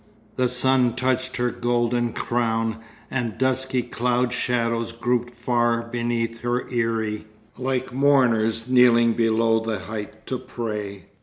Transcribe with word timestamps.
The 0.35 0.47
sun 0.47 0.95
touched 0.95 1.37
her 1.37 1.51
golden 1.51 2.13
crown, 2.13 2.77
and 3.11 3.37
dusky 3.37 3.83
cloud 3.83 4.33
shadows 4.33 4.91
grouped 4.93 5.35
far 5.35 5.83
beneath 5.83 6.39
her 6.39 6.67
eyrie, 6.71 7.27
like 7.55 7.93
mourners 7.93 8.67
kneeling 8.67 9.13
below 9.13 9.59
the 9.59 9.77
height 9.77 10.25
to 10.25 10.39
pray. 10.39 11.05